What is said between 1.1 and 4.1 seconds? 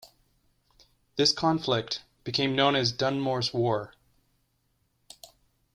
This conflict became known as Dunmore's War.